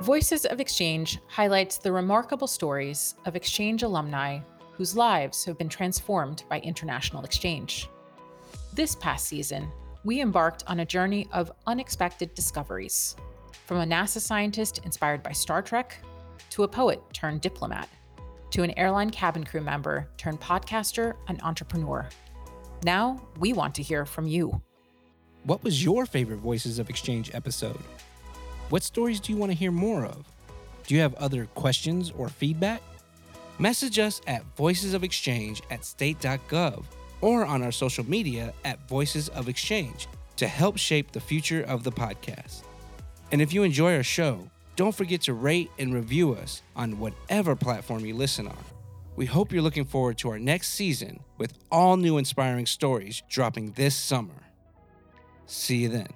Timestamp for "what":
25.44-25.64, 28.68-28.82